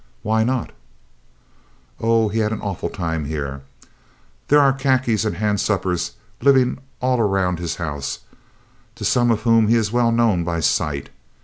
"Why 0.23 0.43
not?" 0.43 0.71
"Oh, 1.99 2.29
he 2.29 2.39
had 2.39 2.51
an 2.51 2.59
awful 2.61 2.89
time 2.89 3.25
here. 3.25 3.61
There 4.47 4.59
are 4.59 4.73
khakis 4.73 5.25
and 5.25 5.35
handsuppers 5.37 6.13
living 6.41 6.79
all 7.03 7.21
round 7.21 7.59
his 7.59 7.75
house, 7.75 8.21
to 8.95 9.05
some 9.05 9.29
of 9.29 9.43
whom 9.43 9.67
he 9.67 9.75
is 9.75 9.91
well 9.91 10.11
known 10.11 10.43
by 10.43 10.59
sight. 10.59 11.09